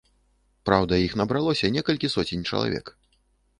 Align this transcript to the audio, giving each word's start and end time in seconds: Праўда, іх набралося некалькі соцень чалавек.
Праўда, 0.69 0.93
іх 1.07 1.13
набралося 1.21 1.71
некалькі 1.77 2.13
соцень 2.15 2.47
чалавек. 2.49 2.93